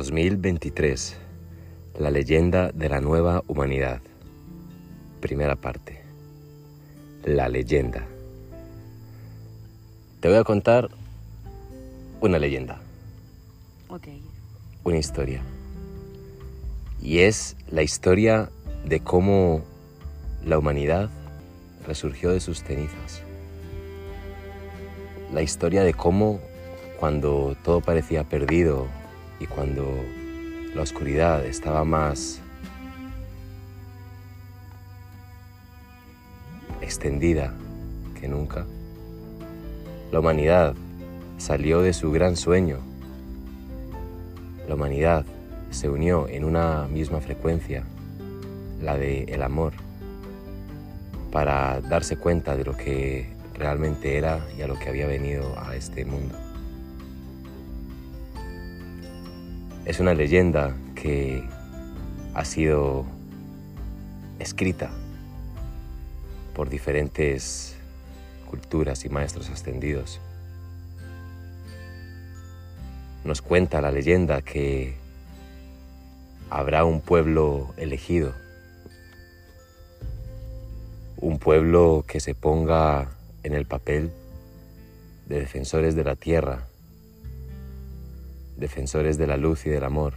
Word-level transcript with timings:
2023. 0.00 1.14
La 1.98 2.10
leyenda 2.10 2.72
de 2.72 2.88
la 2.88 3.02
nueva 3.02 3.44
humanidad. 3.46 4.00
Primera 5.20 5.56
parte. 5.56 6.00
La 7.22 7.50
leyenda. 7.50 8.06
Te 10.20 10.28
voy 10.28 10.38
a 10.38 10.44
contar 10.44 10.88
una 12.22 12.38
leyenda, 12.38 12.80
Ok. 13.90 14.08
una 14.84 14.96
historia. 14.96 15.42
Y 17.02 17.18
es 17.18 17.54
la 17.70 17.82
historia 17.82 18.48
de 18.86 19.00
cómo 19.00 19.62
la 20.46 20.56
humanidad 20.56 21.10
resurgió 21.86 22.30
de 22.30 22.40
sus 22.40 22.62
cenizas. 22.62 23.20
La 25.30 25.42
historia 25.42 25.82
de 25.82 25.92
cómo 25.92 26.40
cuando 26.98 27.54
todo 27.62 27.82
parecía 27.82 28.24
perdido 28.24 28.88
y 29.40 29.46
cuando 29.46 30.04
la 30.74 30.82
oscuridad 30.82 31.44
estaba 31.44 31.84
más 31.84 32.40
extendida 36.80 37.52
que 38.20 38.28
nunca, 38.28 38.66
la 40.12 40.20
humanidad 40.20 40.74
salió 41.38 41.82
de 41.82 41.92
su 41.92 42.12
gran 42.12 42.36
sueño. 42.36 42.78
La 44.68 44.74
humanidad 44.74 45.24
se 45.70 45.88
unió 45.88 46.28
en 46.28 46.44
una 46.44 46.86
misma 46.86 47.20
frecuencia, 47.20 47.84
la 48.82 48.96
de 48.96 49.24
el 49.24 49.42
amor, 49.42 49.72
para 51.32 51.80
darse 51.80 52.16
cuenta 52.16 52.56
de 52.56 52.64
lo 52.64 52.76
que 52.76 53.28
realmente 53.54 54.16
era 54.18 54.40
y 54.58 54.62
a 54.62 54.66
lo 54.66 54.78
que 54.78 54.88
había 54.88 55.06
venido 55.06 55.58
a 55.58 55.76
este 55.76 56.04
mundo. 56.04 56.49
Es 59.90 59.98
una 59.98 60.14
leyenda 60.14 60.76
que 60.94 61.42
ha 62.34 62.44
sido 62.44 63.06
escrita 64.38 64.88
por 66.54 66.70
diferentes 66.70 67.74
culturas 68.48 69.04
y 69.04 69.08
maestros 69.08 69.50
ascendidos. 69.50 70.20
Nos 73.24 73.42
cuenta 73.42 73.80
la 73.80 73.90
leyenda 73.90 74.42
que 74.42 74.94
habrá 76.50 76.84
un 76.84 77.00
pueblo 77.00 77.74
elegido, 77.76 78.32
un 81.16 81.40
pueblo 81.40 82.04
que 82.06 82.20
se 82.20 82.36
ponga 82.36 83.08
en 83.42 83.54
el 83.54 83.66
papel 83.66 84.12
de 85.26 85.40
defensores 85.40 85.96
de 85.96 86.04
la 86.04 86.14
tierra, 86.14 86.69
defensores 88.60 89.16
de 89.16 89.26
la 89.26 89.36
luz 89.36 89.66
y 89.66 89.70
del 89.70 89.84
amor, 89.84 90.14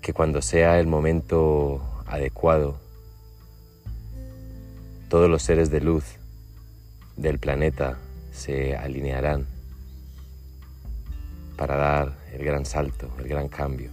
que 0.00 0.12
cuando 0.14 0.40
sea 0.40 0.80
el 0.80 0.86
momento 0.86 1.82
adecuado, 2.06 2.80
todos 5.08 5.28
los 5.28 5.42
seres 5.42 5.70
de 5.70 5.80
luz 5.80 6.04
del 7.16 7.38
planeta 7.38 7.98
se 8.32 8.76
alinearán 8.76 9.46
para 11.56 11.76
dar 11.76 12.18
el 12.32 12.42
gran 12.42 12.64
salto, 12.64 13.10
el 13.18 13.28
gran 13.28 13.48
cambio. 13.48 13.90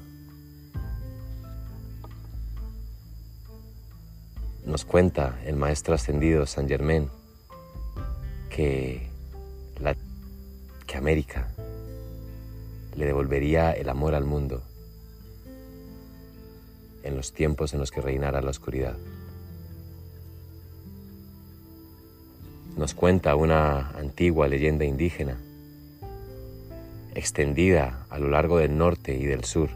Nos 4.66 4.86
cuenta 4.86 5.40
el 5.46 5.56
maestro 5.56 5.94
ascendido 5.94 6.46
San 6.46 6.68
Germain 6.68 7.10
que, 8.50 9.07
que 10.88 10.98
América 10.98 11.50
le 12.96 13.06
devolvería 13.06 13.72
el 13.74 13.90
amor 13.90 14.16
al 14.16 14.24
mundo 14.24 14.64
en 17.04 17.16
los 17.16 17.34
tiempos 17.34 17.74
en 17.74 17.80
los 17.80 17.92
que 17.92 18.02
reinara 18.02 18.42
la 18.42 18.50
oscuridad. 18.50 18.98
Nos 22.76 22.94
cuenta 22.94 23.36
una 23.36 23.92
antigua 23.92 24.48
leyenda 24.48 24.86
indígena 24.86 25.38
extendida 27.16 28.06
a 28.10 28.20
lo 28.20 28.30
largo 28.30 28.60
del 28.60 28.78
norte 28.78 29.16
y 29.16 29.26
del 29.26 29.44
sur, 29.44 29.70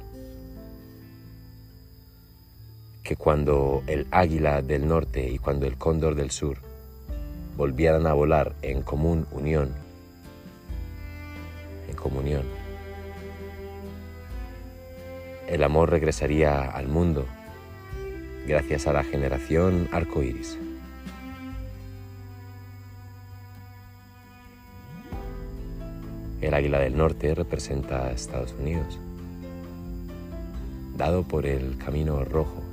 que 3.03 3.15
cuando 3.15 3.83
el 3.87 4.07
águila 4.11 4.61
del 4.61 4.87
norte 4.87 5.27
y 5.29 5.39
cuando 5.39 5.65
el 5.65 5.75
cóndor 5.77 6.15
del 6.15 6.29
sur 6.29 6.57
volvieran 7.57 8.05
a 8.05 8.13
volar 8.13 8.55
en 8.61 8.83
común 8.83 9.25
unión, 9.31 9.71
comunión, 12.01 12.43
el 15.47 15.63
amor 15.63 15.89
regresaría 15.89 16.63
al 16.63 16.89
mundo 16.89 17.25
gracias 18.47 18.87
a 18.87 18.93
la 18.93 19.03
generación 19.03 19.87
arcoíris. 19.91 20.57
El 26.41 26.53
águila 26.53 26.79
del 26.79 26.97
norte 26.97 27.35
representa 27.35 28.07
a 28.07 28.11
Estados 28.11 28.53
Unidos, 28.59 28.99
dado 30.97 31.23
por 31.23 31.45
el 31.45 31.77
camino 31.77 32.25
rojo, 32.25 32.63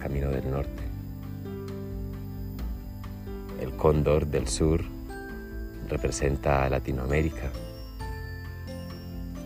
camino 0.00 0.28
del 0.30 0.50
norte. 0.50 0.82
El 3.60 3.72
cóndor 3.76 4.26
del 4.26 4.48
sur 4.48 4.84
representa 5.88 6.64
a 6.64 6.70
Latinoamérica, 6.70 7.50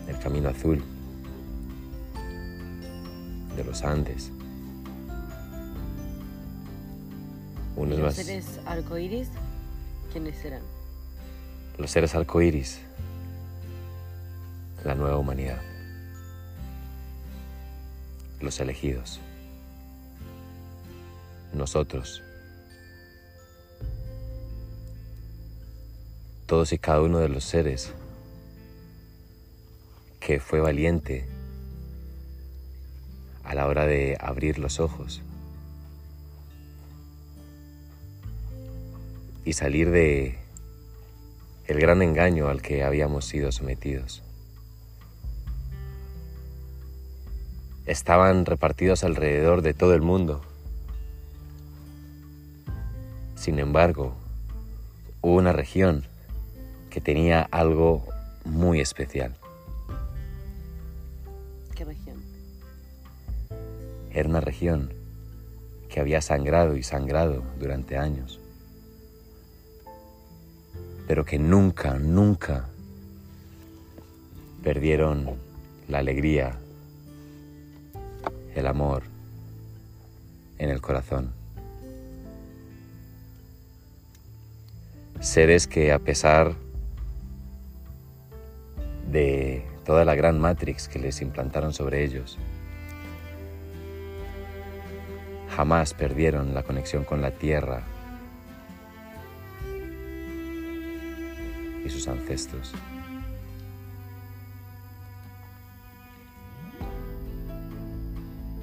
el 0.07 0.19
camino 0.19 0.49
azul 0.49 0.83
de 3.57 3.65
los 3.65 3.83
Andes. 3.83 4.31
Unos 7.77 7.99
¿Y 7.99 8.03
los 8.03 8.15
seres 8.15 8.61
arcoíris 8.67 9.29
quiénes 10.13 10.37
serán? 10.37 10.63
los 11.79 11.91
seres 11.93 12.15
arcoíris, 12.17 12.81
la 14.85 14.97
nueva 14.97 15.17
humanidad, 15.17 15.61
los 18.41 18.59
elegidos, 18.59 19.21
nosotros, 21.53 22.23
todos 26.49 26.73
y 26.73 26.79
cada 26.79 27.03
uno 27.03 27.19
de 27.19 27.29
los 27.29 27.45
seres 27.45 27.93
que 30.19 30.41
fue 30.41 30.61
valiente 30.61 31.29
a 33.45 33.55
la 33.55 33.67
hora 33.67 33.85
de 33.85 34.17
abrir 34.19 34.59
los 34.59 34.81
ojos 34.81 35.21
y 39.45 39.53
salir 39.53 39.91
de 39.91 40.39
el 41.67 41.81
gran 41.81 42.01
engaño 42.01 42.49
al 42.49 42.63
que 42.63 42.83
habíamos 42.83 43.27
sido 43.27 43.53
sometidos. 43.53 44.23
Estaban 47.85 48.47
repartidos 48.47 49.05
alrededor 49.05 49.61
de 49.61 49.75
todo 49.75 49.93
el 49.93 50.01
mundo. 50.01 50.41
Sin 53.35 53.59
embargo, 53.59 54.15
hubo 55.21 55.35
una 55.35 55.53
región 55.53 56.08
que 56.99 57.03
tenía 57.03 57.43
algo 57.53 58.03
muy 58.45 58.81
especial. 58.81 59.33
¿Qué 61.77 61.85
región? 61.85 62.21
Era 64.11 64.29
una 64.29 64.41
región 64.41 64.93
que 65.89 66.01
había 66.01 66.21
sangrado 66.21 66.77
y 66.77 66.83
sangrado 66.83 67.45
durante 67.61 67.97
años, 67.97 68.41
pero 71.07 71.25
que 71.25 71.39
nunca, 71.39 72.01
nunca 72.01 72.69
perdieron 74.65 75.37
la 75.87 75.99
alegría, 75.99 76.59
el 78.57 78.67
amor 78.67 79.05
en 80.59 80.71
el 80.71 80.81
corazón. 80.81 81.33
Seres 85.21 85.69
que 85.69 85.93
a 85.93 86.01
pesar 86.01 86.57
toda 89.89 90.05
la 90.05 90.15
gran 90.15 90.39
matrix 90.39 90.87
que 90.87 90.99
les 90.99 91.23
implantaron 91.23 91.73
sobre 91.73 92.05
ellos, 92.05 92.37
jamás 95.57 95.95
perdieron 95.95 96.53
la 96.53 96.63
conexión 96.63 97.05
con 97.05 97.23
la 97.23 97.31
tierra 97.31 97.85
y 101.83 101.89
sus 101.89 102.07
ancestros. 102.07 102.75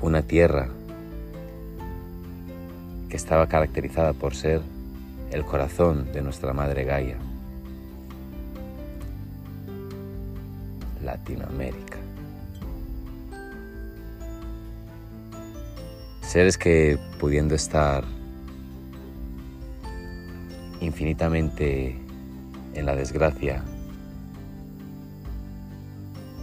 Una 0.01 0.22
tierra 0.22 0.69
que 3.10 3.16
estaba 3.16 3.48
caracterizada 3.48 4.13
por 4.13 4.36
ser 4.36 4.62
el 5.31 5.44
corazón 5.44 6.12
de 6.13 6.22
nuestra 6.22 6.54
madre 6.54 6.83
Gaia. 6.83 7.18
Latinoamérica. 11.25 11.98
Seres 16.22 16.57
que 16.57 17.00
pudiendo 17.19 17.56
estar 17.56 18.04
infinitamente 20.81 21.98
en 22.75 22.86
la 22.86 22.95
desgracia, 22.95 23.63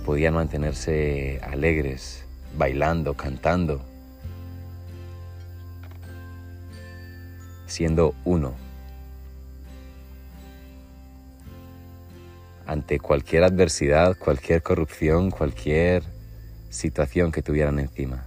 podían 0.04 0.34
mantenerse 0.34 1.40
alegres, 1.44 2.24
bailando, 2.56 3.14
cantando, 3.14 3.82
siendo 7.66 8.14
uno. 8.24 8.71
Ante 12.66 12.98
cualquier 13.00 13.44
adversidad, 13.44 14.16
cualquier 14.16 14.62
corrupción, 14.62 15.30
cualquier 15.30 16.04
situación 16.70 17.32
que 17.32 17.42
tuvieran 17.42 17.78
encima. 17.78 18.24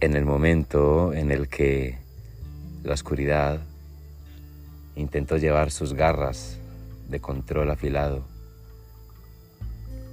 En 0.00 0.16
el 0.16 0.24
momento 0.24 1.12
en 1.12 1.30
el 1.30 1.48
que 1.48 1.98
la 2.82 2.94
oscuridad 2.94 3.60
intentó 4.96 5.36
llevar 5.36 5.70
sus 5.70 5.94
garras 5.94 6.58
de 7.08 7.20
control 7.20 7.70
afilado 7.70 8.24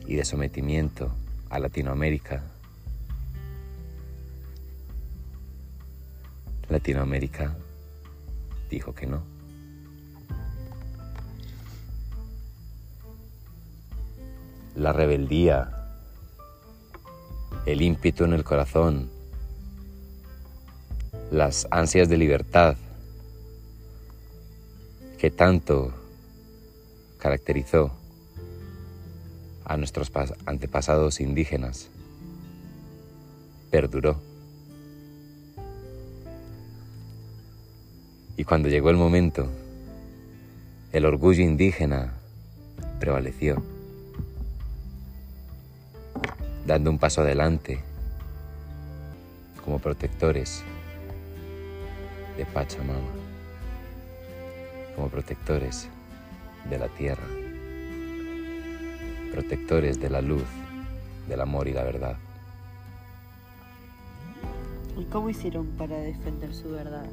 y 0.05 0.15
de 0.15 0.25
sometimiento 0.25 1.11
a 1.49 1.57
Latinoamérica, 1.57 2.43
Latinoamérica 6.69 7.55
dijo 8.69 8.93
que 8.93 9.07
no. 9.07 9.23
La 14.75 14.93
rebeldía, 14.93 15.71
el 17.65 17.81
ímpetu 17.81 18.23
en 18.23 18.33
el 18.33 18.43
corazón, 18.43 19.09
las 21.31 21.67
ansias 21.71 22.07
de 22.07 22.17
libertad 22.17 22.77
que 25.17 25.29
tanto 25.29 25.93
caracterizó 27.17 27.91
a 29.65 29.75
nuestros 29.75 30.11
antepasados 30.45 31.19
indígenas 31.19 31.89
perduró. 33.69 34.28
Y 38.39 38.45
cuando 38.45 38.69
llegó 38.69 38.89
el 38.89 38.95
momento, 38.95 39.49
el 40.93 41.03
orgullo 41.03 41.43
indígena 41.43 42.13
prevaleció, 42.97 43.61
dando 46.65 46.89
un 46.89 46.97
paso 46.97 47.19
adelante 47.19 47.81
como 49.61 49.79
protectores 49.79 50.63
de 52.37 52.45
Pachamama, 52.45 53.11
como 54.95 55.09
protectores 55.09 55.89
de 56.69 56.79
la 56.79 56.87
tierra, 56.87 57.27
protectores 59.33 59.99
de 59.99 60.09
la 60.09 60.21
luz, 60.21 60.47
del 61.27 61.41
amor 61.41 61.67
y 61.67 61.73
la 61.73 61.83
verdad. 61.83 62.15
¿Y 64.97 65.03
cómo 65.03 65.29
hicieron 65.29 65.67
para 65.77 65.97
defender 65.97 66.55
su 66.55 66.69
verdad? 66.71 67.03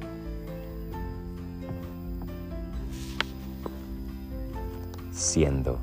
Siendo. 5.17 5.79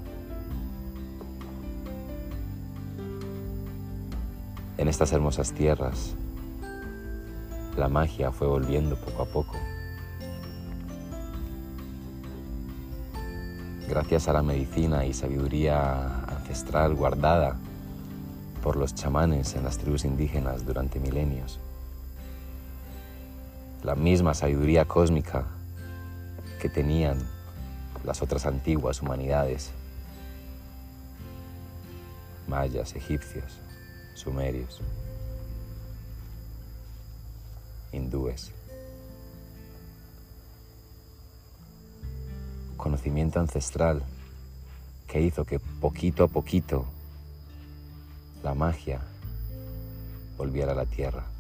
En 4.79 4.89
estas 4.89 5.13
hermosas 5.13 5.53
tierras, 5.53 6.15
la 7.77 7.89
magia 7.89 8.31
fue 8.31 8.47
volviendo 8.47 8.97
poco 8.97 9.23
a 9.23 9.27
poco. 9.27 9.57
Gracias 13.89 14.29
a 14.29 14.33
la 14.33 14.43
medicina 14.43 15.05
y 15.05 15.13
sabiduría 15.13 16.25
ancestral 16.27 16.95
guardada 16.95 17.57
por 18.63 18.77
los 18.77 18.95
chamanes 18.95 19.55
en 19.57 19.65
las 19.65 19.79
tribus 19.79 20.05
indígenas 20.05 20.65
durante 20.65 21.01
milenios. 21.01 21.59
La 23.83 23.95
misma 23.95 24.33
sabiduría 24.33 24.87
cósmica 24.87 25.45
que 26.61 26.69
tenían 26.69 27.34
las 28.05 28.23
otras 28.23 28.47
antiguas 28.47 29.01
humanidades, 29.01 29.73
mayas, 32.47 32.95
egipcios, 32.95 33.59
sumerios, 34.15 34.81
hindúes. 37.93 38.53
Conocimiento 42.77 43.41
ancestral 43.41 44.03
que 45.07 45.23
hizo 45.23 45.45
que 45.45 45.59
poquito 45.59 46.25
a 46.25 46.29
poquito 46.29 46.85
la 48.43 48.55
magia 48.55 49.01
volviera 50.37 50.73
a 50.73 50.75
la 50.75 50.85
tierra. 50.85 51.34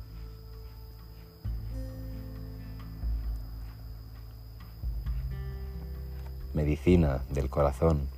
Medicina 6.54 7.22
del 7.30 7.50
corazón 7.50 8.08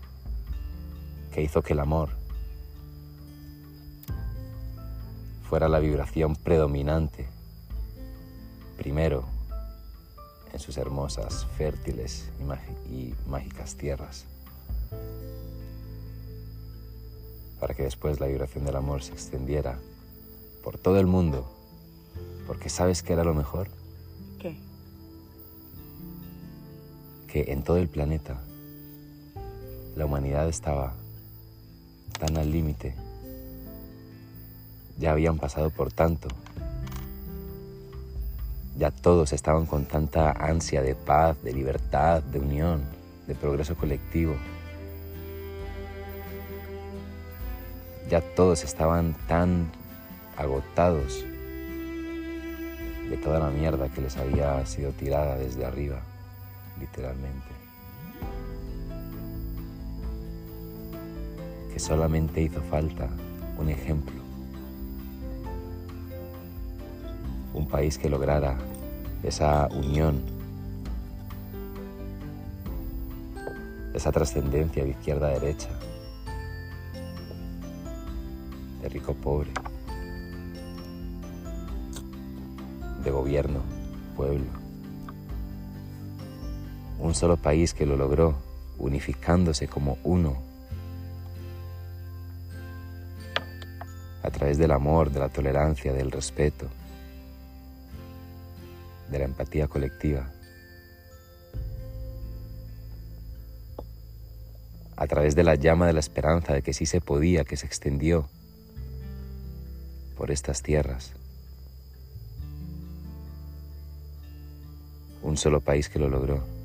que 1.32 1.42
hizo 1.42 1.62
que 1.62 1.72
el 1.72 1.80
amor 1.80 2.10
fuera 5.48 5.68
la 5.68 5.78
vibración 5.78 6.34
predominante, 6.34 7.26
primero 8.76 9.24
en 10.52 10.58
sus 10.58 10.76
hermosas, 10.76 11.46
fértiles 11.56 12.30
y, 12.90 13.14
mágicas 13.28 13.76
tierras, 13.76 14.24
para 17.60 17.74
que 17.74 17.84
después 17.84 18.20
la 18.20 18.26
vibración 18.26 18.64
del 18.64 18.76
amor 18.76 19.02
se 19.02 19.12
extendiera 19.12 19.78
por 20.64 20.78
todo 20.78 20.98
el 20.98 21.06
mundo, 21.06 21.46
porque 22.46 22.68
sabes 22.68 23.02
que 23.02 23.12
era 23.12 23.22
lo 23.22 23.34
mejor. 23.34 23.68
En 27.46 27.62
todo 27.62 27.76
el 27.76 27.88
planeta 27.88 28.40
la 29.94 30.06
humanidad 30.06 30.48
estaba 30.48 30.94
tan 32.18 32.36
al 32.36 32.50
límite, 32.50 32.94
ya 34.98 35.12
habían 35.12 35.38
pasado 35.38 35.70
por 35.70 35.92
tanto, 35.92 36.28
ya 38.78 38.90
todos 38.90 39.32
estaban 39.32 39.66
con 39.66 39.84
tanta 39.86 40.32
ansia 40.32 40.82
de 40.82 40.94
paz, 40.94 41.42
de 41.42 41.52
libertad, 41.52 42.22
de 42.22 42.38
unión, 42.38 42.82
de 43.26 43.34
progreso 43.34 43.74
colectivo. 43.74 44.34
Ya 48.10 48.20
todos 48.20 48.64
estaban 48.64 49.14
tan 49.26 49.70
agotados 50.36 51.24
de 53.10 53.16
toda 53.16 53.40
la 53.40 53.50
mierda 53.50 53.88
que 53.88 54.02
les 54.02 54.16
había 54.16 54.64
sido 54.66 54.92
tirada 54.92 55.36
desde 55.36 55.64
arriba 55.64 56.02
literalmente. 56.80 57.46
Que 61.72 61.78
solamente 61.78 62.42
hizo 62.42 62.60
falta 62.62 63.08
un 63.58 63.68
ejemplo. 63.68 64.14
Un 67.54 67.66
país 67.66 67.98
que 67.98 68.08
lograra 68.10 68.56
esa 69.22 69.68
unión, 69.68 70.20
esa 73.94 74.12
trascendencia 74.12 74.84
de 74.84 74.90
izquierda 74.90 75.28
a 75.28 75.30
derecha, 75.30 75.70
de 78.82 78.88
rico 78.90 79.14
pobre, 79.14 79.50
de 83.02 83.10
gobierno, 83.10 83.60
pueblo 84.16 84.65
un 86.98 87.14
solo 87.14 87.36
país 87.36 87.74
que 87.74 87.86
lo 87.86 87.96
logró, 87.96 88.36
unificándose 88.78 89.68
como 89.68 89.98
uno, 90.02 90.36
a 94.22 94.30
través 94.30 94.58
del 94.58 94.72
amor, 94.72 95.10
de 95.10 95.20
la 95.20 95.28
tolerancia, 95.28 95.92
del 95.92 96.10
respeto, 96.10 96.68
de 99.10 99.18
la 99.18 99.24
empatía 99.24 99.68
colectiva, 99.68 100.30
a 104.96 105.06
través 105.06 105.36
de 105.36 105.44
la 105.44 105.54
llama 105.54 105.86
de 105.86 105.92
la 105.92 106.00
esperanza 106.00 106.54
de 106.54 106.62
que 106.62 106.72
sí 106.72 106.86
se 106.86 107.00
podía, 107.00 107.44
que 107.44 107.56
se 107.56 107.66
extendió 107.66 108.28
por 110.16 110.30
estas 110.30 110.62
tierras. 110.62 111.12
Un 115.22 115.36
solo 115.36 115.60
país 115.60 115.88
que 115.88 115.98
lo 115.98 116.08
logró. 116.08 116.55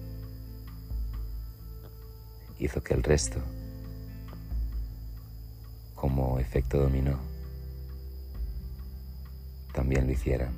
Hizo 2.62 2.84
que 2.84 2.94
el 2.94 3.02
resto, 3.02 3.40
como 5.96 6.38
efecto 6.40 6.78
dominó, 6.78 7.20
también 9.74 10.06
lo 10.06 10.14
hicieran. 10.14 10.54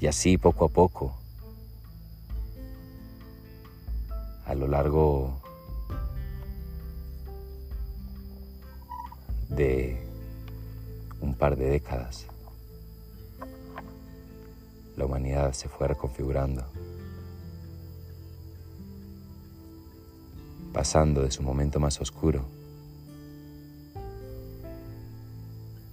Y 0.00 0.06
así 0.08 0.36
poco 0.36 0.64
a 0.64 0.68
poco, 0.68 1.16
a 4.44 4.54
lo 4.54 4.66
largo 4.66 5.40
de 9.48 10.04
un 11.20 11.34
par 11.36 11.56
de 11.56 11.66
décadas, 11.66 12.26
la 14.96 15.06
humanidad 15.06 15.52
se 15.52 15.68
fue 15.68 15.88
reconfigurando, 15.88 16.64
pasando 20.74 21.22
de 21.22 21.30
su 21.30 21.42
momento 21.42 21.78
más 21.78 22.00
oscuro 22.00 22.44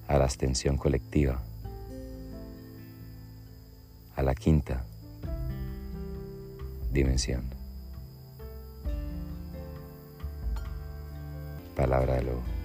a 0.07 0.17
la 0.17 0.25
extensión 0.25 0.75
colectiva, 0.75 1.39
a 4.15 4.23
la 4.23 4.33
quinta 4.33 4.83
dimensión. 6.91 7.43
Palabra 11.75 12.15
de 12.15 12.23
lo 12.23 12.60